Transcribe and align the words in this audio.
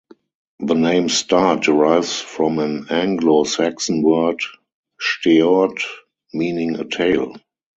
The 0.59 0.73
name 0.73 1.09
"Start" 1.09 1.61
derives 1.61 2.19
from 2.19 2.57
an 2.57 2.87
Anglo-Saxon 2.89 4.01
word 4.01 4.39
"steort", 4.99 5.79
meaning 6.33 6.79
a 6.79 6.85
tail. 6.85 7.35